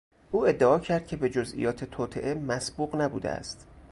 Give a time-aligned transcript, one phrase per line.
[0.31, 3.67] او ادعا کرد که به جزئیات توطئه مسبوق نبوده است.